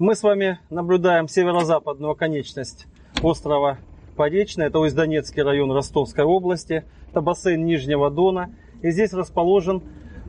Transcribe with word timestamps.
Мы 0.00 0.14
с 0.14 0.22
вами 0.22 0.58
наблюдаем 0.70 1.28
северо-западную 1.28 2.12
оконечность 2.12 2.86
острова 3.22 3.76
Поречный. 4.16 4.64
Это 4.64 4.78
Усть-Донецкий 4.78 5.42
район 5.42 5.70
Ростовской 5.72 6.24
области. 6.24 6.84
Это 7.10 7.20
бассейн 7.20 7.66
Нижнего 7.66 8.10
Дона. 8.10 8.50
И 8.80 8.92
здесь 8.92 9.12
расположен 9.12 9.82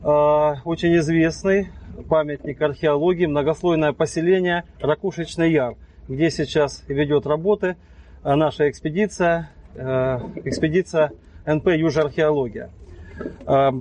э, 0.03 0.55
очень 0.65 0.97
известный 0.97 1.69
памятник 2.09 2.61
археологии, 2.61 3.27
многослойное 3.27 3.93
поселение 3.93 4.65
Ракушечный 4.81 5.53
Яр, 5.53 5.77
где 6.09 6.29
сейчас 6.29 6.83
ведет 6.89 7.25
работы 7.25 7.77
наша 8.25 8.69
экспедиция, 8.69 9.51
э, 9.75 10.19
экспедиция 10.43 11.13
НП 11.45 11.67
Южархеология. 11.67 12.71
Э, 13.47 13.71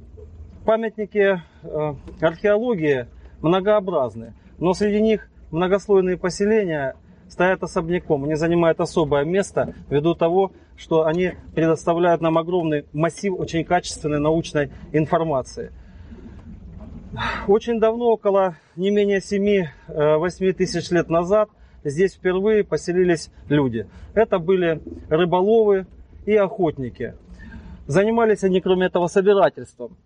памятники 0.65 1.43
э, 1.65 1.95
археологии 2.21 3.09
многообразны, 3.43 4.35
но 4.61 4.73
среди 4.73 5.01
них 5.01 5.27
многослойные 5.51 6.17
поселения 6.17 6.97
стоят 7.29 7.63
особняком. 7.63 8.25
Они 8.25 8.35
занимают 8.35 8.81
особое 8.81 9.25
место 9.25 9.75
ввиду 9.89 10.15
того, 10.15 10.53
что 10.77 11.07
они 11.07 11.33
предоставляют 11.55 12.21
нам 12.21 12.39
огромный 12.39 12.87
массив 12.93 13.39
очень 13.39 13.65
качественной 13.65 14.19
научной 14.19 14.71
информации. 14.93 15.73
Очень 17.49 17.81
давно, 17.81 18.13
около 18.13 18.57
не 18.77 18.91
менее 18.91 19.19
7-8 19.21 20.53
тысяч 20.53 20.91
лет 20.91 21.09
назад, 21.09 21.51
здесь 21.85 22.15
впервые 22.15 22.65
поселились 22.65 23.31
люди. 23.49 23.87
Это 24.15 24.39
были 24.39 24.81
рыболовы 25.09 25.87
и 26.25 26.35
охотники. 26.37 27.15
Занимались 27.87 28.45
они, 28.45 28.61
кроме 28.61 28.87
этого, 28.87 29.09
собирательством. 29.09 29.97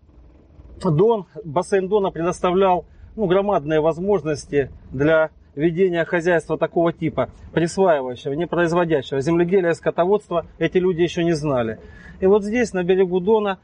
Дон, 0.83 1.25
бассейн 1.43 1.87
Дона 1.87 2.11
предоставлял 2.11 2.85
ну, 3.15 3.27
громадные 3.27 3.79
возможности 3.81 4.69
для 4.91 5.29
ведения 5.55 6.03
хозяйства 6.05 6.57
такого 6.57 6.91
типа, 6.91 7.29
присваивающего, 7.53 8.33
не 8.33 8.45
производящего. 8.45 9.21
Земледелие 9.21 9.73
скотоводство 9.73 10.45
эти 10.59 10.77
люди 10.77 11.01
еще 11.01 11.23
не 11.23 11.33
знали. 11.33 11.79
И 12.19 12.25
вот 12.25 12.43
здесь, 12.43 12.73
на 12.73 12.83
берегу 12.83 13.19
Дона, 13.19 13.59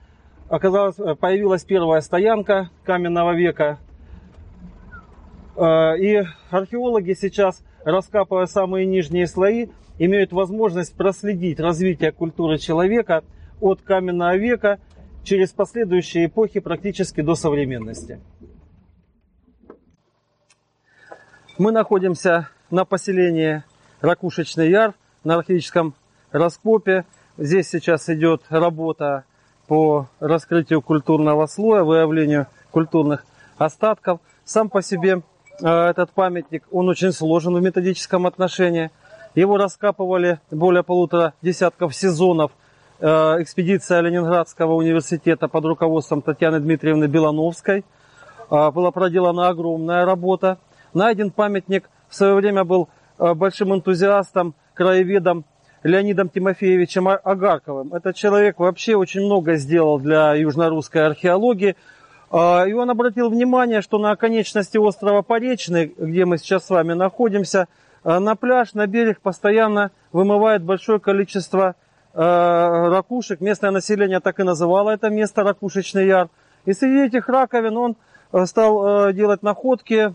оказалось, 0.50 0.96
появилась 1.20 1.64
первая 1.64 2.02
стоянка 2.02 2.70
каменного 2.84 3.36
века. 3.36 3.80
Э, 5.56 5.98
и 5.98 6.24
археологи 6.50 7.14
сейчас, 7.14 7.64
раскапывая 7.84 8.46
самые 8.46 8.86
нижние 8.86 9.28
слои, 9.28 9.68
имеют 10.00 10.32
возможность 10.32 10.96
проследить 10.96 11.60
развитие 11.60 12.12
культуры 12.12 12.58
человека 12.58 13.24
от 13.60 13.82
каменного 13.82 14.38
века 14.38 14.80
через 15.24 15.52
последующие 15.52 16.26
эпохи 16.26 16.60
практически 16.60 17.22
до 17.22 17.36
современности. 17.36 18.20
Мы 21.62 21.72
находимся 21.72 22.50
на 22.72 22.86
поселении 22.86 23.64
Ракушечный 24.02 24.72
Яр 24.72 24.95
на 25.23 25.36
археологическом 25.36 25.94
раскопе. 26.31 27.06
Здесь 27.38 27.70
сейчас 27.70 28.09
идет 28.09 28.42
работа 28.50 29.26
по 29.68 30.08
раскрытию 30.20 30.81
культурного 30.81 31.45
слоя, 31.45 31.84
выявлению 31.84 32.48
культурных 32.72 33.26
остатков. 33.59 34.22
Сам 34.44 34.70
по 34.70 34.81
себе 34.81 35.22
э, 35.62 35.68
этот 35.68 36.09
памятник, 36.14 36.64
он 36.72 36.90
очень 36.90 37.12
сложен 37.12 37.53
в 37.56 37.62
методическом 37.62 38.25
отношении. 38.25 38.90
Его 39.36 39.58
раскапывали 39.58 40.40
более 40.50 40.81
полутора 40.81 41.36
десятков 41.44 41.94
сезонов 41.96 42.53
э, 43.00 43.08
экспедиция 43.40 44.02
Ленинградского 44.02 44.73
университета 44.73 45.48
под 45.48 45.66
руководством 45.66 46.23
Татьяны 46.23 46.59
Дмитриевны 46.59 47.06
Белановской. 47.06 47.86
Э, 48.50 48.72
была 48.72 48.90
проделана 48.90 49.50
огромная 49.50 50.06
работа. 50.06 50.58
Найден 50.94 51.31
памятник 51.31 51.89
в 52.09 52.16
свое 52.16 52.34
время 52.36 52.64
был 52.64 52.89
большим 53.17 53.74
энтузиастом, 53.74 54.56
краеведом 54.74 55.46
Леонидом 55.84 56.29
Тимофеевичем 56.29 57.07
Агарковым. 57.07 57.94
Этот 57.94 58.16
человек 58.16 58.59
вообще 58.59 58.96
очень 58.96 59.22
много 59.25 59.56
сделал 59.56 60.00
для 60.00 60.34
южно-русской 60.34 61.06
археологии. 61.06 61.75
И 62.31 62.74
он 62.74 62.90
обратил 62.90 63.30
внимание, 63.30 63.81
что 63.81 63.97
на 63.97 64.12
оконечности 64.12 64.78
острова 64.78 65.22
Поречный, 65.22 65.94
где 65.97 66.25
мы 66.25 66.38
сейчас 66.38 66.66
с 66.66 66.69
вами 66.69 66.94
находимся, 66.94 67.68
Э, 68.03 68.19
на 68.19 68.35
пляж, 68.35 68.74
на 68.74 68.88
берег 68.88 69.22
постоянно 69.22 69.91
вымывает 70.12 70.63
большое 70.63 71.00
количество 71.00 71.75
э, 72.13 72.19
ракушек. 72.19 73.41
Местное 73.41 73.72
население 73.72 74.19
так 74.19 74.40
и 74.40 74.44
называло 74.44 74.90
это 74.91 75.09
место 75.09 75.44
Ракушечный 75.44 76.07
Яр. 76.07 76.30
И 76.66 76.74
среди 76.74 77.06
этих 77.06 77.30
раковин 77.30 77.78
он 77.78 77.91
э, 77.91 77.96
стал 78.46 79.12
делать 79.14 79.44
находки 79.44 80.14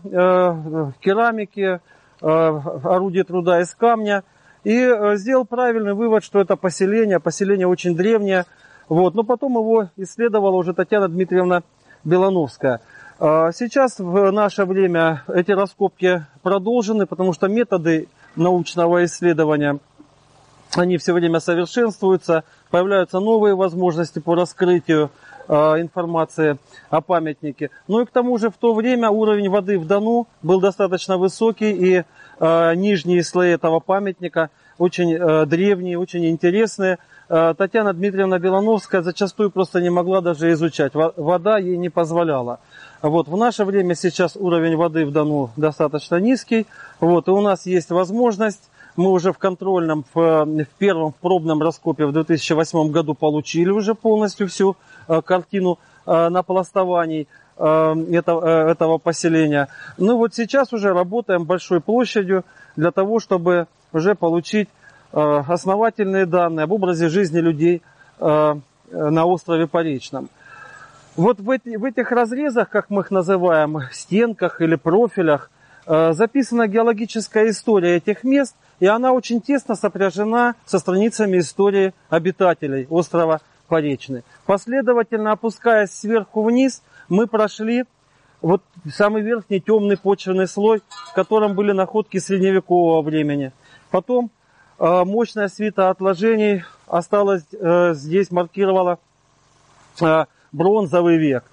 керамики, 0.99 1.79
орудия 2.19 3.23
труда 3.23 3.61
из 3.61 3.73
камня. 3.75 4.23
И 4.63 4.93
сделал 5.15 5.45
правильный 5.45 5.93
вывод, 5.93 6.23
что 6.23 6.41
это 6.41 6.55
поселение, 6.55 7.19
поселение 7.19 7.67
очень 7.67 7.95
древнее. 7.95 8.45
Вот. 8.89 9.15
Но 9.15 9.23
потом 9.23 9.53
его 9.53 9.89
исследовала 9.95 10.55
уже 10.55 10.73
Татьяна 10.73 11.07
Дмитриевна 11.07 11.63
Белановская. 12.03 12.81
А, 13.19 13.51
сейчас 13.51 13.97
в 13.97 14.31
наше 14.31 14.65
время 14.65 15.23
эти 15.27 15.51
раскопки 15.51 16.25
продолжены, 16.43 17.07
потому 17.07 17.33
что 17.33 17.47
методы 17.47 18.07
научного 18.35 19.05
исследования, 19.05 19.79
они 20.75 20.97
все 20.97 21.13
время 21.13 21.39
совершенствуются, 21.39 22.43
появляются 22.69 23.19
новые 23.19 23.55
возможности 23.55 24.19
по 24.19 24.35
раскрытию 24.35 25.09
а, 25.47 25.79
информации 25.79 26.57
о 26.89 27.01
памятнике. 27.01 27.69
Ну 27.87 28.01
и 28.01 28.05
к 28.05 28.11
тому 28.11 28.37
же 28.37 28.49
в 28.49 28.57
то 28.57 28.73
время 28.73 29.09
уровень 29.09 29.49
воды 29.49 29.79
в 29.79 29.85
Дону 29.85 30.27
был 30.41 30.59
достаточно 30.59 31.17
высокий, 31.17 31.71
и 31.71 32.03
а, 32.39 32.73
нижние 32.75 33.23
слои 33.23 33.51
этого 33.51 33.79
памятника 33.79 34.49
очень 34.77 35.17
древние, 35.47 35.97
очень 35.97 36.27
интересные. 36.27 36.99
Татьяна 37.27 37.93
Дмитриевна 37.93 38.37
Белановская 38.37 39.01
зачастую 39.01 39.49
просто 39.49 39.81
не 39.81 39.89
могла 39.89 40.21
даже 40.21 40.51
изучать. 40.51 40.93
Вода 40.93 41.57
ей 41.57 41.77
не 41.77 41.89
позволяла. 41.89 42.59
Вот, 43.01 43.27
в 43.27 43.35
наше 43.35 43.65
время 43.65 43.95
сейчас 43.95 44.35
уровень 44.35 44.75
воды 44.75 45.03
в 45.05 45.11
Дону 45.11 45.49
достаточно 45.55 46.17
низкий. 46.17 46.67
Вот, 46.99 47.27
и 47.27 47.31
у 47.31 47.41
нас 47.41 47.65
есть 47.65 47.89
возможность, 47.89 48.69
мы 48.97 49.11
уже 49.11 49.31
в 49.31 49.37
контрольном, 49.37 50.03
в, 50.13 50.45
в 50.45 50.67
первом 50.77 51.11
в 51.11 51.15
пробном 51.15 51.61
раскопе 51.61 52.05
в 52.05 52.11
2008 52.11 52.91
году 52.91 53.13
получили 53.13 53.69
уже 53.69 53.95
полностью 53.95 54.47
всю 54.47 54.75
э, 55.07 55.21
картину 55.21 55.79
э, 56.05 56.29
напластований 56.29 57.27
э, 57.57 57.95
этого, 58.11 58.67
э, 58.67 58.71
этого 58.71 58.97
поселения. 58.97 59.69
Ну 59.97 60.17
вот 60.17 60.33
сейчас 60.33 60.73
уже 60.73 60.93
работаем 60.93 61.45
большой 61.45 61.79
площадью 61.79 62.43
для 62.75 62.91
того, 62.91 63.19
чтобы 63.19 63.67
уже 63.93 64.15
получить 64.15 64.67
э, 65.13 65.43
основательные 65.47 66.25
данные 66.25 66.63
об 66.63 66.71
образе 66.71 67.07
жизни 67.09 67.39
людей 67.39 67.83
э, 68.19 68.55
на 68.91 69.25
острове 69.25 69.67
Поречном. 69.67 70.29
Вот 71.15 71.39
в, 71.39 71.49
эти, 71.49 71.75
в 71.75 71.83
этих 71.83 72.11
разрезах, 72.11 72.69
как 72.69 72.89
мы 72.89 73.01
их 73.01 73.11
называем, 73.11 73.79
стенках 73.91 74.61
или 74.61 74.75
профилях, 74.75 75.49
э, 75.51 75.56
записана 75.87 76.67
геологическая 76.67 77.49
история 77.49 77.95
этих 77.95 78.23
мест, 78.23 78.55
и 78.79 78.85
она 78.85 79.13
очень 79.13 79.41
тесно 79.41 79.75
сопряжена 79.75 80.55
со 80.65 80.79
страницами 80.79 81.39
истории 81.39 81.93
обитателей 82.09 82.87
острова 82.89 83.41
Поречный. 83.67 84.23
Последовательно 84.45 85.33
опускаясь 85.33 85.91
сверху 85.91 86.43
вниз, 86.43 86.81
мы 87.09 87.27
прошли 87.27 87.83
вот 88.41 88.63
самый 88.89 89.21
верхний 89.21 89.59
темный 89.59 89.97
почвенный 89.97 90.47
слой, 90.47 90.81
в 91.11 91.13
котором 91.13 91.53
были 91.53 91.73
находки 91.73 92.17
средневекового 92.17 93.01
времени. 93.01 93.51
Потом 93.91 94.31
э, 94.79 95.03
мощная 95.03 95.47
свита 95.49 95.89
отложений 95.89 96.63
осталась 96.87 97.43
э, 97.51 97.93
здесь, 97.93 98.31
маркировала 98.31 98.99
бронзовый 100.51 101.17
век. 101.17 101.43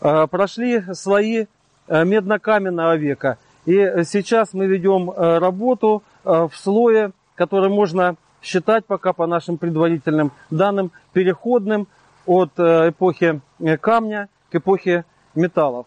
Э, 0.00 0.26
прошли 0.26 0.82
слои 0.94 1.46
э, 1.88 2.04
меднокаменного 2.04 2.96
века. 2.96 3.38
И 3.66 4.04
сейчас 4.04 4.54
мы 4.54 4.66
ведем 4.66 5.10
э, 5.10 5.38
работу 5.38 6.02
в 6.24 6.50
слое, 6.54 7.12
который 7.34 7.70
можно 7.70 8.16
считать 8.42 8.84
пока 8.86 9.12
по 9.12 9.26
нашим 9.26 9.56
предварительным 9.58 10.32
данным 10.50 10.92
переходным 11.12 11.88
от 12.26 12.50
эпохи 12.58 13.40
камня 13.80 14.28
к 14.50 14.56
эпохе 14.56 15.04
металлов. 15.34 15.86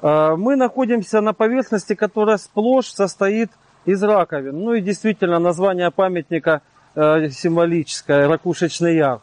Мы 0.00 0.56
находимся 0.56 1.20
на 1.20 1.34
поверхности, 1.34 1.94
которая 1.94 2.38
сплошь 2.38 2.86
состоит 2.86 3.50
из 3.84 4.02
раковин. 4.02 4.58
Ну 4.58 4.72
и 4.74 4.80
действительно 4.80 5.38
название 5.38 5.90
памятника 5.90 6.62
символическое, 6.94 8.26
ракушечный 8.26 8.96
яр. 8.96 9.20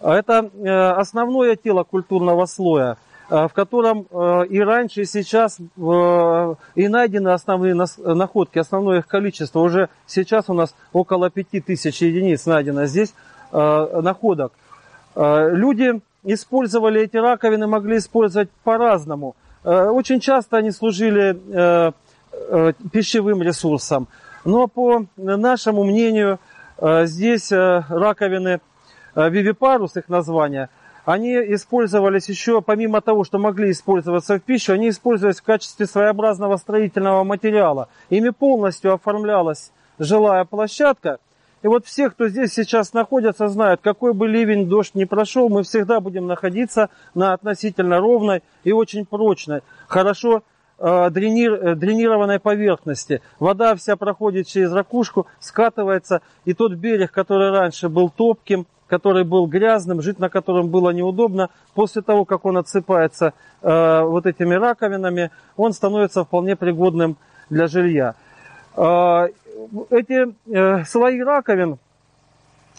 Это 0.00 0.50
э, 0.52 0.68
основное 0.92 1.56
тело 1.56 1.84
культурного 1.84 2.46
слоя, 2.46 2.92
э, 2.92 2.96
в 3.30 3.50
котором 3.54 4.06
э, 4.10 4.46
и 4.50 4.60
раньше, 4.60 5.02
и 5.02 5.04
сейчас 5.04 5.58
и 5.58 6.88
найдены 6.88 7.28
основные 7.28 7.74
находки, 7.74 8.58
основное 8.58 8.98
их 8.98 9.06
количество. 9.06 9.60
Уже 9.60 9.88
сейчас 10.06 10.50
у 10.50 10.54
нас 10.54 10.74
около 10.92 11.30
5000 11.30 12.02
единиц 12.02 12.46
найдено 12.46 12.86
здесь 12.86 13.14
находок. 13.52 14.52
Люди 15.16 16.00
использовали 16.22 17.02
эти 17.02 17.16
раковины, 17.16 17.66
могли 17.66 17.96
использовать 17.96 18.48
по-разному. 18.62 19.34
Очень 19.64 20.20
часто 20.20 20.58
они 20.58 20.70
служили 20.70 21.36
э, 22.32 22.72
пищевым 22.92 23.42
ресурсам. 23.42 24.08
Но 24.44 24.66
по 24.66 25.04
нашему 25.16 25.84
мнению, 25.84 26.38
э, 26.78 27.06
здесь 27.06 27.52
э, 27.52 27.84
раковины 27.88 28.60
вивипарус, 29.14 29.96
их 29.96 30.08
название, 30.08 30.68
они 31.04 31.34
использовались 31.54 32.28
еще, 32.28 32.62
помимо 32.62 33.00
того, 33.00 33.24
что 33.24 33.38
могли 33.38 33.70
использоваться 33.70 34.36
в 34.36 34.42
пищу, 34.42 34.72
они 34.72 34.90
использовались 34.90 35.40
в 35.40 35.44
качестве 35.44 35.86
своеобразного 35.86 36.56
строительного 36.56 37.24
материала. 37.24 37.88
Ими 38.10 38.30
полностью 38.30 38.92
оформлялась 38.92 39.72
жилая 39.98 40.44
площадка. 40.44 41.18
И 41.62 41.66
вот 41.66 41.84
все, 41.84 42.08
кто 42.08 42.28
здесь 42.28 42.54
сейчас 42.54 42.94
находится, 42.94 43.48
знают, 43.48 43.80
какой 43.82 44.14
бы 44.14 44.26
ливень, 44.26 44.68
дождь 44.68 44.94
не 44.94 45.04
прошел, 45.04 45.50
мы 45.50 45.62
всегда 45.62 46.00
будем 46.00 46.26
находиться 46.26 46.88
на 47.14 47.34
относительно 47.34 47.98
ровной 47.98 48.42
и 48.64 48.72
очень 48.72 49.04
прочной, 49.04 49.60
хорошо 49.86 50.42
э, 50.78 50.86
э, 50.86 51.10
дренированной 51.10 52.40
поверхности. 52.40 53.20
Вода 53.38 53.74
вся 53.74 53.96
проходит 53.96 54.46
через 54.46 54.72
ракушку, 54.72 55.26
скатывается, 55.38 56.22
и 56.46 56.54
тот 56.54 56.72
берег, 56.72 57.12
который 57.12 57.50
раньше 57.50 57.90
был 57.90 58.08
топким, 58.08 58.66
который 58.90 59.22
был 59.22 59.46
грязным, 59.46 60.02
жить 60.02 60.18
на 60.18 60.28
котором 60.28 60.68
было 60.68 60.90
неудобно, 60.90 61.48
после 61.74 62.02
того, 62.02 62.24
как 62.24 62.44
он 62.44 62.56
отсыпается 62.56 63.34
э, 63.62 64.02
вот 64.02 64.26
этими 64.26 64.54
раковинами, 64.54 65.30
он 65.56 65.72
становится 65.72 66.24
вполне 66.24 66.56
пригодным 66.56 67.16
для 67.50 67.68
жилья. 67.68 68.16
Э, 68.76 69.28
эти 69.90 70.34
э, 70.52 70.84
слои 70.84 71.22
раковин 71.22 71.78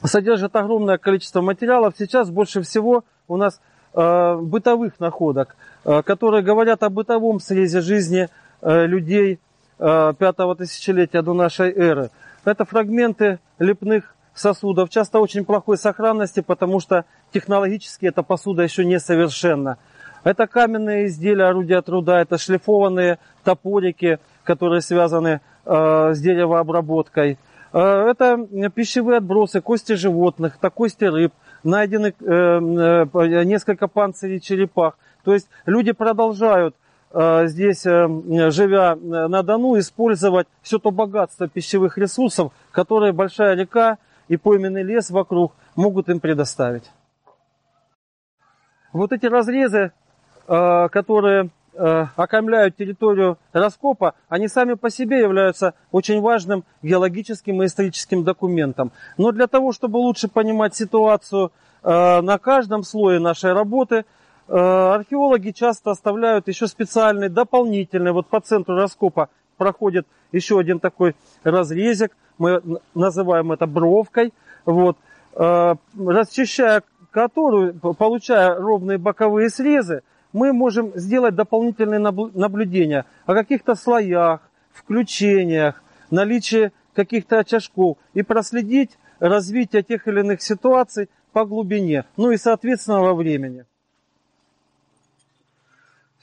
содержат 0.04 0.54
огромное 0.58 0.98
количество 0.98 1.40
материалов. 1.40 1.94
Сейчас 1.98 2.30
больше 2.30 2.62
всего 2.62 3.06
у 3.30 3.38
нас 3.38 3.62
э, 3.94 4.36
бытовых 4.36 5.00
находок, 5.00 5.56
э, 5.86 6.02
которые 6.02 6.44
говорят 6.44 6.84
о 6.84 6.90
бытовом 6.90 7.40
срезе 7.40 7.80
жизни 7.80 8.28
э, 8.62 8.86
людей 8.86 9.40
э, 9.80 10.14
пятого 10.20 10.58
тысячелетия 10.58 11.22
до 11.22 11.34
нашей 11.34 11.72
эры. 11.72 12.10
Это 12.44 12.66
фрагменты 12.66 13.40
лепных 13.60 14.14
сосудов, 14.34 14.90
часто 14.90 15.20
очень 15.20 15.46
плохой 15.46 15.78
сохранности, 15.78 16.42
потому 16.42 16.80
что 16.80 17.06
технологически 17.34 18.06
эта 18.06 18.24
посуда 18.24 18.64
еще 18.64 18.86
несовершенна. 18.86 19.78
Это 20.24 20.48
каменные 20.48 21.08
изделия, 21.08 21.46
орудия 21.46 21.82
труда, 21.82 22.22
это 22.22 22.38
шлифованные 22.38 23.18
топорики, 23.44 24.20
которые 24.44 24.82
связаны 24.82 25.42
Э, 25.64 26.14
с 26.16 26.20
деревообработкой. 26.20 27.38
Э, 27.72 28.10
это 28.10 28.48
пищевые 28.74 29.18
отбросы, 29.18 29.62
кости 29.62 29.94
животных, 29.94 30.58
кости 30.74 31.04
рыб, 31.04 31.34
найдены 31.64 32.16
э, 32.20 33.44
несколько 33.46 33.88
панцирей 33.88 34.40
черепах. 34.40 34.98
То 35.24 35.34
есть 35.34 35.50
люди 35.66 35.92
продолжают 35.92 36.76
здесь, 37.14 37.84
живя 37.84 38.96
на 38.96 39.44
Дону, 39.44 39.78
использовать 39.78 40.48
все 40.62 40.80
то 40.80 40.92
богатство 40.92 41.50
пищевых 41.50 41.98
ресурсов, 41.98 42.54
которые 42.72 43.12
большая 43.12 43.54
река 43.56 43.98
и 44.32 44.38
пойменный 44.38 44.84
лес 44.84 45.10
вокруг 45.10 45.54
могут 45.76 46.10
им 46.10 46.20
предоставить. 46.20 46.90
Вот 48.94 49.12
эти 49.12 49.26
разрезы, 49.26 49.92
которые 50.48 51.50
Э, 51.74 52.08
окаймляют 52.18 52.76
территорию 52.76 53.38
раскопа, 53.54 54.16
они 54.28 54.50
сами 54.50 54.74
по 54.74 54.90
себе 54.90 55.20
являются 55.20 55.74
очень 55.94 56.20
важным 56.20 56.66
геологическим 56.82 57.64
и 57.64 57.66
историческим 57.66 58.26
документом. 58.26 58.92
Но 59.18 59.32
для 59.32 59.48
того, 59.48 59.72
чтобы 59.72 59.96
лучше 59.96 60.28
понимать 60.28 60.76
ситуацию 60.76 61.54
э, 61.82 62.22
на 62.22 62.38
каждом 62.40 62.84
слое 62.84 63.20
нашей 63.20 63.54
работы, 63.54 64.04
э, 64.50 64.54
археологи 64.54 65.52
часто 65.52 65.92
оставляют 65.92 66.50
еще 66.50 66.68
специальный 66.68 67.30
дополнительный, 67.30 68.12
вот 68.12 68.28
по 68.28 68.42
центру 68.42 68.76
раскопа 68.76 69.30
проходит 69.62 70.08
еще 70.32 70.58
один 70.58 70.80
такой 70.80 71.16
разрезик, 71.44 72.18
мы 72.40 72.64
называем 72.96 73.52
это 73.52 73.68
бровкой, 73.68 74.34
вот, 74.66 74.98
расчищая 75.36 76.82
которую, 77.12 77.76
получая 77.76 78.56
ровные 78.56 78.98
боковые 78.98 79.52
срезы, 79.52 80.02
мы 80.34 80.52
можем 80.52 80.94
сделать 80.96 81.36
дополнительные 81.36 82.00
наблюдения 82.00 83.06
о 83.28 83.36
каких-то 83.36 83.76
слоях, 83.76 84.42
включениях, 84.74 85.84
наличии 86.10 86.72
каких-то 86.96 87.38
очажков 87.38 88.00
и 88.16 88.24
проследить 88.24 88.98
развитие 89.20 89.84
тех 89.84 90.08
или 90.08 90.22
иных 90.22 90.42
ситуаций 90.42 91.08
по 91.34 91.46
глубине, 91.46 92.06
ну 92.18 92.32
и 92.32 92.38
соответственно 92.38 93.02
во 93.02 93.14
времени. 93.14 93.66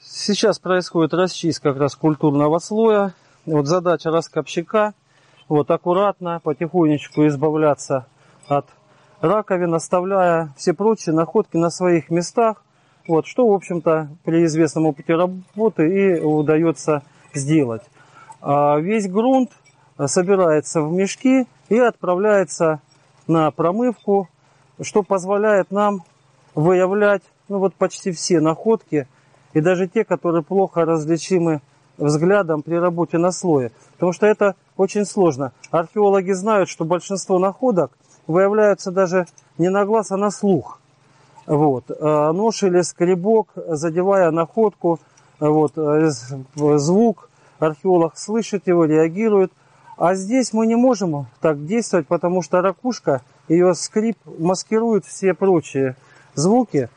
Сейчас 0.01 0.59
происходит 0.59 1.13
расчистка 1.13 1.71
как 1.71 1.81
раз 1.81 1.95
культурного 1.95 2.59
слоя. 2.59 3.13
Вот 3.51 3.65
задача 3.65 4.11
раскопщика. 4.11 4.93
Вот 5.47 5.71
аккуратно, 5.71 6.39
потихонечку 6.43 7.25
избавляться 7.25 8.05
от 8.47 8.67
раковин, 9.21 9.73
оставляя 9.73 10.53
все 10.55 10.75
прочие 10.75 11.15
находки 11.15 11.57
на 11.57 11.71
своих 11.71 12.11
местах. 12.11 12.63
Вот, 13.07 13.25
что, 13.25 13.47
в 13.47 13.53
общем-то, 13.53 14.09
при 14.23 14.45
известном 14.45 14.85
опыте 14.85 15.15
работы 15.15 15.89
и 15.89 16.19
удается 16.19 17.01
сделать. 17.33 17.81
А 18.39 18.77
весь 18.77 19.09
грунт 19.09 19.49
собирается 20.05 20.83
в 20.83 20.93
мешки 20.93 21.47
и 21.69 21.79
отправляется 21.79 22.81
на 23.25 23.49
промывку, 23.49 24.29
что 24.79 25.01
позволяет 25.01 25.71
нам 25.71 26.03
выявлять 26.53 27.23
ну, 27.47 27.57
вот 27.57 27.73
почти 27.73 28.11
все 28.11 28.41
находки, 28.41 29.07
и 29.53 29.59
даже 29.59 29.87
те, 29.87 30.03
которые 30.03 30.43
плохо 30.43 30.85
различимы 30.85 31.61
взглядом 31.99 32.61
при 32.61 32.75
работе 32.75 33.17
на 33.17 33.31
слое. 33.31 33.71
Потому 33.93 34.13
что 34.13 34.25
это 34.25 34.55
очень 34.77 35.05
сложно. 35.05 35.51
Археологи 35.71 36.31
знают, 36.31 36.69
что 36.69 36.85
большинство 36.85 37.37
находок 37.39 37.91
выявляются 38.27 38.91
даже 38.91 39.27
не 39.57 39.69
на 39.69 39.85
глаз, 39.85 40.11
а 40.11 40.17
на 40.17 40.31
слух. 40.31 40.79
Вот. 41.45 41.85
Э, 41.89 42.31
нож 42.31 42.63
или 42.63 42.81
скребок, 42.81 43.49
задевая 43.55 44.31
находку, 44.31 44.99
вот, 45.39 45.73
э, 45.77 46.09
звук, 46.77 47.29
археолог 47.59 48.17
слышит 48.17 48.67
его, 48.67 48.85
реагирует. 48.85 49.51
А 49.97 50.15
здесь 50.15 50.53
мы 50.53 50.67
не 50.67 50.75
можем 50.75 51.27
так 51.41 51.65
действовать, 51.65 52.07
потому 52.07 52.41
что 52.41 52.61
ракушка, 52.61 53.21
ее 53.47 53.73
скрип 53.73 54.17
маскирует 54.37 55.05
все 55.05 55.33
прочие 55.33 55.95
звуки. 56.35 56.89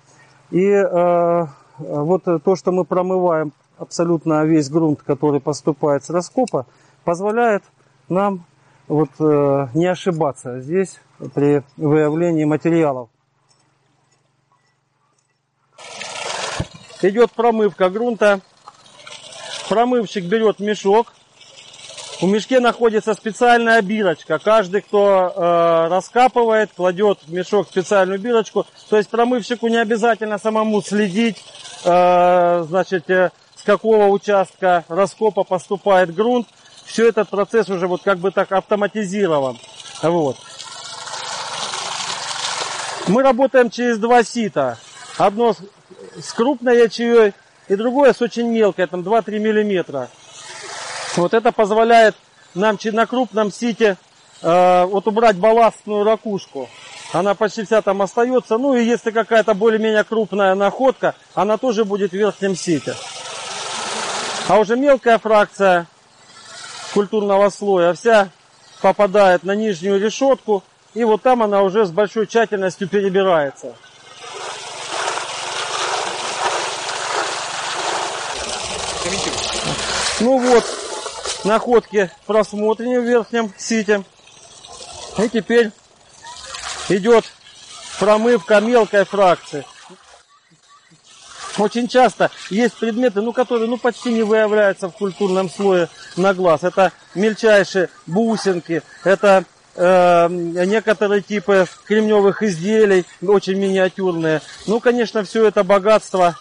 И 0.51 0.67
э, 0.67 1.47
вот 1.79 2.25
то, 2.25 2.57
что 2.57 2.73
мы 2.73 2.85
промываем 2.85 3.53
абсолютно 3.83 4.45
весь 4.45 4.69
грунт, 4.69 5.03
который 5.03 5.41
поступает 5.41 6.05
с 6.05 6.11
раскопа, 6.11 6.67
позволяет 7.05 7.63
нам 8.09 8.45
вот, 8.89 9.11
э, 9.19 9.69
не 9.75 9.87
ошибаться 9.87 10.61
здесь 10.61 11.01
при 11.35 11.63
выявлении 11.77 12.45
материалов. 12.45 13.09
идет 17.09 17.33
промывка 17.33 17.91
грунта. 17.91 18.41
Промывщик 19.69 20.25
берет 20.25 20.61
мешок. 20.61 21.13
В 22.21 22.27
мешке 22.27 22.61
находится 22.61 23.15
специальная 23.15 23.83
бирочка. 23.83 24.39
Каждый, 24.39 24.83
кто 24.83 25.33
э, 25.35 25.89
раскапывает, 25.89 26.71
кладет 26.77 27.19
в 27.27 27.33
мешок 27.33 27.67
специальную 27.67 28.21
бирочку. 28.21 28.65
То 28.89 28.97
есть 28.97 29.09
промывщику 29.09 29.67
не 29.67 29.79
обязательно 29.79 30.39
самому 30.39 30.83
следить, 30.83 31.43
э, 31.85 32.65
значит, 32.69 33.11
э, 33.11 33.33
с 33.63 33.65
какого 33.65 34.07
участка 34.07 34.85
раскопа 34.89 35.45
поступает 35.45 36.13
грунт. 36.13 36.49
Все 36.85 37.09
этот 37.09 37.29
процесс 37.29 37.69
уже 37.69 37.87
вот 37.87 38.03
как 38.03 38.19
бы 38.19 38.33
так 38.33 38.51
автоматизирован. 38.51 39.57
Вот. 40.03 40.37
Мы 43.07 43.23
работаем 43.23 43.71
через 43.71 43.99
два 43.99 44.25
сита. 44.25 44.79
Одно 45.17 45.55
с 46.21 46.33
крупной 46.33 46.83
ячеей 46.83 47.35
и 47.69 47.77
другое 47.77 48.13
с 48.13 48.21
очень 48.21 48.49
мелкой, 48.49 48.89
там 48.89 49.03
2-3 49.03 49.39
миллиметра. 49.39 50.09
Вот 51.15 51.33
это 51.33 51.53
позволяет 51.53 52.17
нам 52.55 52.79
на 52.83 53.07
крупном 53.07 53.53
сите 53.53 53.97
э, 54.43 54.85
вот 54.87 55.07
убрать 55.07 55.37
балластную 55.37 56.03
ракушку. 56.03 56.69
Она 57.13 57.35
почти 57.35 57.65
вся 57.65 57.81
там 57.83 58.03
остается. 58.03 58.59
Ну 58.59 58.75
и 58.75 58.85
если 58.85 59.13
какая-то 59.13 59.55
более-менее 59.55 60.03
крупная 60.03 60.55
находка, 60.57 61.15
она 61.35 61.59
тоже 61.59 61.85
будет 61.85 62.11
в 62.11 62.15
верхнем 62.15 62.57
сите. 62.57 62.97
А 64.49 64.59
уже 64.59 64.77
мелкая 64.77 65.19
фракция 65.19 65.87
культурного 66.93 67.49
слоя 67.49 67.95
вся 67.95 68.29
попадает 68.81 69.45
на 69.45 69.55
нижнюю 69.55 70.01
решетку. 70.01 70.63
И 70.95 71.05
вот 71.05 71.23
там 71.23 71.43
она 71.43 71.63
уже 71.63 71.87
с 71.87 71.91
большой 71.91 72.27
тщательностью 72.27 72.89
перебирается. 72.89 73.75
Ну 80.21 80.39
вот, 80.39 80.65
находки 81.45 82.11
просмотрены 82.27 83.01
в 83.01 83.05
верхнем 83.05 83.53
сите. 83.57 84.05
И 85.19 85.29
теперь 85.29 85.73
идет 86.89 87.25
промывка 87.99 88.61
мелкой 88.61 89.05
фракции. 89.05 89.65
Очень 91.59 91.89
часто 91.89 92.31
есть 92.51 92.75
предметы, 92.75 93.21
ну, 93.21 93.33
которые 93.33 93.69
ну, 93.69 93.77
почти 93.77 94.11
не 94.11 94.23
выявляются 94.23 94.89
в 94.89 94.93
культурном 94.93 95.51
слое 95.51 95.89
на 96.17 96.35
глаз. 96.35 96.63
Это 96.63 96.93
мельчайшие 97.15 97.89
бусинки, 98.07 98.83
это 99.05 99.45
э, 99.77 100.29
некоторые 100.31 101.21
типы 101.23 101.67
кремневых 101.87 102.43
изделий, 102.43 103.05
очень 103.21 103.59
миниатюрные. 103.59 104.41
Ну, 104.67 104.81
конечно, 104.81 105.25
все 105.25 105.47
это 105.47 105.63
богатство 105.63 106.37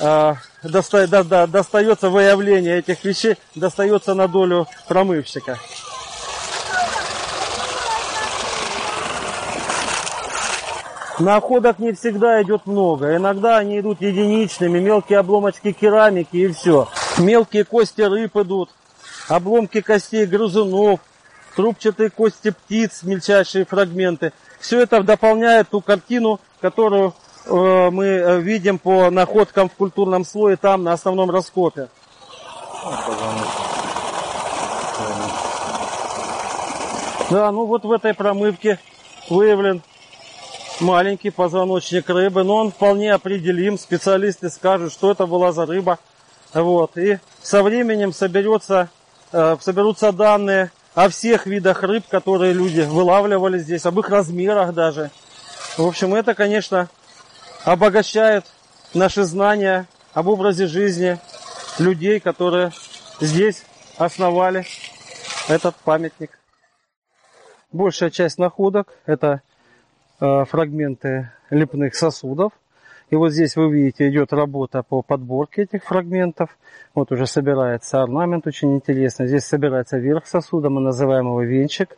э, 0.00 0.34
доста, 0.62 1.06
до, 1.08 1.24
до, 1.24 1.46
достается 1.46 2.08
выявление 2.10 2.78
этих 2.78 3.04
вещей, 3.04 3.36
достается 3.54 4.14
на 4.14 4.28
долю 4.28 4.68
промывщика. 4.88 5.58
Находок 11.18 11.78
не 11.78 11.92
всегда 11.92 12.42
идет 12.42 12.66
много. 12.66 13.16
Иногда 13.16 13.58
они 13.58 13.80
идут 13.80 14.00
единичными, 14.00 14.78
мелкие 14.78 15.18
обломочки 15.18 15.72
керамики 15.72 16.36
и 16.36 16.48
все. 16.52 16.88
Мелкие 17.18 17.64
кости 17.64 18.00
рыб 18.00 18.36
идут, 18.36 18.70
обломки 19.28 19.80
костей 19.82 20.24
грызунов, 20.24 21.00
трубчатые 21.54 22.10
кости 22.10 22.50
птиц, 22.50 23.02
мельчайшие 23.02 23.66
фрагменты. 23.66 24.32
Все 24.58 24.80
это 24.80 25.02
дополняет 25.02 25.68
ту 25.68 25.80
картину, 25.80 26.40
которую 26.60 27.14
э, 27.46 27.90
мы 27.90 28.04
э, 28.04 28.40
видим 28.40 28.78
по 28.78 29.10
находкам 29.10 29.68
в 29.68 29.74
культурном 29.74 30.24
слое 30.24 30.56
там, 30.56 30.82
на 30.84 30.92
основном 30.92 31.30
раскопе. 31.30 31.88
Да, 37.30 37.50
ну 37.50 37.66
вот 37.66 37.84
в 37.84 37.92
этой 37.92 38.14
промывке 38.14 38.78
выявлен 39.28 39.82
маленький 40.80 41.30
позвоночник 41.30 42.08
рыбы, 42.08 42.44
но 42.44 42.56
он 42.56 42.70
вполне 42.70 43.12
определим. 43.12 43.78
Специалисты 43.78 44.50
скажут, 44.50 44.92
что 44.92 45.10
это 45.10 45.26
была 45.26 45.52
за 45.52 45.66
рыба. 45.66 45.98
Вот. 46.54 46.96
И 46.98 47.18
со 47.42 47.62
временем 47.62 48.12
соберется, 48.12 48.90
э, 49.32 49.56
соберутся 49.60 50.12
данные 50.12 50.70
о 50.94 51.08
всех 51.08 51.46
видах 51.46 51.82
рыб, 51.82 52.04
которые 52.08 52.52
люди 52.52 52.80
вылавливали 52.80 53.58
здесь, 53.58 53.86
об 53.86 53.98
их 53.98 54.08
размерах 54.10 54.74
даже. 54.74 55.10
В 55.76 55.86
общем, 55.86 56.14
это, 56.14 56.34
конечно, 56.34 56.88
обогащает 57.64 58.44
наши 58.92 59.24
знания 59.24 59.86
об 60.12 60.28
образе 60.28 60.66
жизни 60.66 61.18
людей, 61.78 62.20
которые 62.20 62.72
здесь 63.20 63.64
основали 63.96 64.66
этот 65.48 65.76
памятник. 65.76 66.38
Большая 67.72 68.10
часть 68.10 68.36
находок 68.36 68.88
это 69.06 69.40
фрагменты 70.22 71.32
лепных 71.50 71.96
сосудов. 71.96 72.52
И 73.10 73.16
вот 73.16 73.32
здесь 73.32 73.56
вы 73.56 73.70
видите, 73.70 74.08
идет 74.08 74.32
работа 74.32 74.82
по 74.82 75.02
подборке 75.02 75.62
этих 75.62 75.84
фрагментов. 75.84 76.56
Вот 76.94 77.10
уже 77.12 77.26
собирается 77.26 78.02
орнамент, 78.02 78.46
очень 78.46 78.74
интересно. 78.74 79.26
Здесь 79.26 79.44
собирается 79.44 79.98
верх 79.98 80.26
сосуда, 80.26 80.70
мы 80.70 80.80
называем 80.80 81.26
его 81.26 81.42
венчик. 81.42 81.96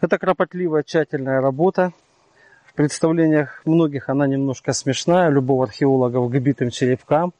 Это 0.00 0.18
кропотливая, 0.18 0.82
тщательная 0.82 1.40
работа. 1.40 1.92
В 2.64 2.74
представлениях 2.74 3.62
многих 3.66 4.08
она 4.08 4.26
немножко 4.26 4.72
смешная, 4.72 5.28
любого 5.28 5.64
археолога 5.64 6.26
к 6.26 6.42
битым 6.42 6.70
черепкам 6.70 7.34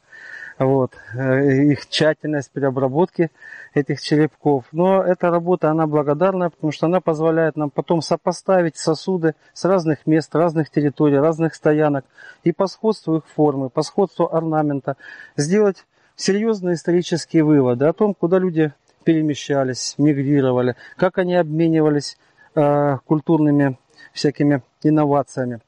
вот, 0.60 0.92
э, 1.14 1.72
их 1.72 1.88
тщательность 1.88 2.50
при 2.52 2.64
обработке 2.64 3.30
этих 3.72 4.00
черепков. 4.02 4.66
Но 4.72 5.02
эта 5.02 5.30
работа, 5.30 5.70
она 5.70 5.86
благодарна, 5.86 6.50
потому 6.50 6.70
что 6.70 6.86
она 6.86 7.00
позволяет 7.00 7.56
нам 7.56 7.70
потом 7.70 8.02
сопоставить 8.02 8.76
сосуды 8.76 9.34
с 9.54 9.64
разных 9.64 10.06
мест, 10.06 10.34
разных 10.34 10.70
территорий, 10.70 11.16
разных 11.16 11.54
стоянок 11.54 12.04
и 12.44 12.52
по 12.52 12.66
сходству 12.66 13.16
их 13.16 13.26
формы, 13.26 13.70
по 13.70 13.82
сходству 13.82 14.32
орнамента 14.32 14.98
сделать 15.34 15.86
серьезные 16.14 16.74
исторические 16.74 17.42
выводы 17.42 17.86
о 17.86 17.94
том, 17.94 18.12
куда 18.12 18.38
люди 18.38 18.72
перемещались, 19.04 19.94
мигрировали, 19.96 20.76
как 20.96 21.16
они 21.16 21.36
обменивались 21.36 22.18
э, 22.54 22.98
культурными 23.06 23.78
всякими 24.12 24.62
инновациями. 24.82 25.60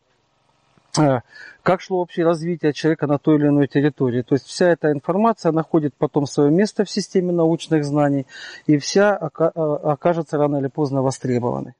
Э, 0.99 1.21
как 1.63 1.81
шло 1.81 2.01
вообще 2.01 2.23
развитие 2.23 2.73
человека 2.73 3.07
на 3.07 3.19
той 3.19 3.37
или 3.37 3.47
иной 3.47 3.67
территории. 3.67 4.23
То 4.23 4.35
есть 4.35 4.47
вся 4.47 4.69
эта 4.69 4.93
информация 4.93 5.53
находит 5.53 5.95
потом 5.97 6.27
свое 6.27 6.51
место 6.51 6.85
в 6.85 6.91
системе 6.91 7.33
научных 7.33 7.85
знаний 7.85 8.27
и 8.67 8.77
вся 8.79 9.17
э, 9.17 9.45
окажется 9.45 10.37
рано 10.37 10.59
или 10.59 10.69
поздно 10.69 11.03
востребованной. 11.03 11.75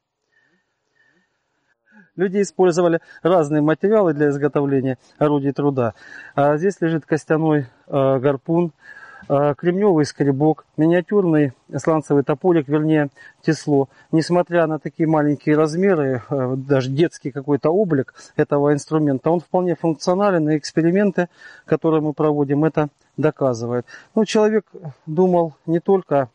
Люди 2.17 2.43
использовали 2.43 3.01
разные 3.23 3.63
материалы 3.63 4.13
для 4.13 4.29
изготовления 4.29 4.99
орудий 5.19 5.53
труда. 5.53 5.95
А 6.35 6.57
здесь 6.57 6.81
лежит 6.81 7.05
костяной 7.05 7.67
э, 7.87 8.19
гарпун, 8.19 8.73
кремневый 9.29 10.05
скребок, 10.05 10.65
миниатюрный 10.77 11.53
сланцевый 11.77 12.25
топорик, 12.25 12.69
вернее 12.69 13.09
тесло. 13.43 13.89
Несмотря 14.11 14.67
на 14.67 14.79
такие 14.79 15.09
маленькие 15.09 15.57
размеры, 15.57 16.23
э, 16.29 16.55
даже 16.57 16.91
детский 16.91 17.31
какой-то 17.31 17.71
облик 17.71 18.15
этого 18.37 18.73
инструмента, 18.73 19.31
он 19.31 19.41
вполне 19.41 19.75
функционален, 19.75 20.49
и 20.51 20.57
эксперименты, 20.57 21.29
которые 21.65 22.01
мы 22.01 22.13
проводим, 22.13 22.65
это 22.65 22.89
доказывают. 23.17 23.87
Ну, 24.15 24.25
человек 24.25 24.65
думал 25.07 25.55
не 25.67 25.81
только 25.81 26.29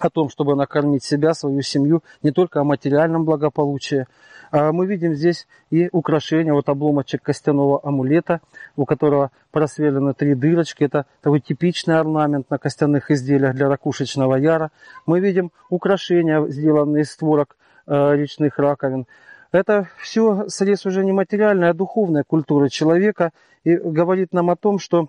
о 0.00 0.10
том, 0.10 0.28
чтобы 0.28 0.54
накормить 0.54 1.04
себя, 1.04 1.34
свою 1.34 1.62
семью, 1.62 2.02
не 2.22 2.30
только 2.30 2.60
о 2.60 2.64
материальном 2.64 3.24
благополучии. 3.24 4.06
А 4.50 4.72
мы 4.72 4.86
видим 4.86 5.14
здесь 5.14 5.46
и 5.70 5.88
украшение, 5.92 6.52
вот 6.52 6.68
обломочек 6.68 7.22
костяного 7.22 7.80
амулета, 7.82 8.40
у 8.76 8.86
которого 8.86 9.30
просверлены 9.50 10.14
три 10.14 10.34
дырочки. 10.34 10.84
Это 10.84 11.06
такой 11.20 11.40
типичный 11.40 11.98
орнамент 11.98 12.50
на 12.50 12.58
костяных 12.58 13.10
изделиях 13.10 13.54
для 13.54 13.68
ракушечного 13.68 14.36
яра. 14.36 14.70
Мы 15.06 15.20
видим 15.20 15.52
украшения, 15.68 16.46
сделанные 16.46 17.02
из 17.02 17.10
створок 17.10 17.56
э, 17.86 18.16
речных 18.16 18.58
раковин. 18.58 19.06
Это 19.50 19.88
все 19.98 20.48
срез 20.48 20.84
уже 20.86 21.04
не 21.04 21.12
материальная, 21.12 21.70
а 21.70 21.74
духовная 21.74 22.22
культура 22.22 22.68
человека 22.68 23.32
и 23.64 23.76
говорит 23.76 24.32
нам 24.32 24.50
о 24.50 24.56
том, 24.56 24.78
что 24.78 25.08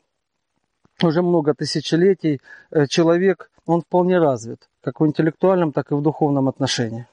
уже 1.03 1.21
много 1.21 1.53
тысячелетий 1.53 2.41
э, 2.71 2.87
человек, 2.87 3.51
он 3.69 3.81
вполне 3.81 4.17
развит, 4.17 4.67
как 4.81 4.99
в 4.99 5.05
интеллектуальном, 5.05 5.71
так 5.71 5.91
и 5.91 5.95
в 5.95 6.01
духовном 6.01 6.47
отношении. 6.47 7.05